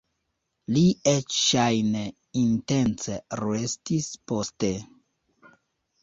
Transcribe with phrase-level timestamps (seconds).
[0.75, 2.05] Li eĉ ŝajne
[2.43, 4.71] intence restis poste!